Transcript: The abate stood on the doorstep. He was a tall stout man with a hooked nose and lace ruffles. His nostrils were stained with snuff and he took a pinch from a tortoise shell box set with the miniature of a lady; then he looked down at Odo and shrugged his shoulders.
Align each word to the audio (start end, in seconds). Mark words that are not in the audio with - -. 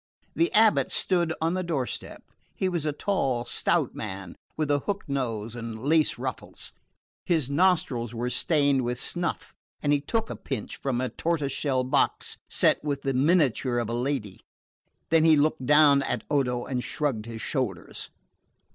The 0.35 0.49
abate 0.55 0.89
stood 0.89 1.31
on 1.41 1.53
the 1.53 1.61
doorstep. 1.61 2.23
He 2.55 2.67
was 2.67 2.87
a 2.87 2.91
tall 2.91 3.45
stout 3.45 3.93
man 3.93 4.35
with 4.57 4.71
a 4.71 4.79
hooked 4.79 5.07
nose 5.07 5.55
and 5.55 5.77
lace 5.83 6.17
ruffles. 6.17 6.71
His 7.23 7.51
nostrils 7.51 8.11
were 8.11 8.31
stained 8.31 8.83
with 8.83 8.99
snuff 8.99 9.53
and 9.79 9.93
he 9.93 10.01
took 10.01 10.31
a 10.31 10.35
pinch 10.35 10.77
from 10.77 11.01
a 11.01 11.09
tortoise 11.09 11.51
shell 11.51 11.83
box 11.83 12.39
set 12.49 12.83
with 12.83 13.03
the 13.03 13.13
miniature 13.13 13.77
of 13.77 13.89
a 13.89 13.93
lady; 13.93 14.39
then 15.09 15.23
he 15.23 15.35
looked 15.37 15.67
down 15.67 16.01
at 16.01 16.23
Odo 16.31 16.65
and 16.65 16.83
shrugged 16.83 17.27
his 17.27 17.43
shoulders. 17.43 18.09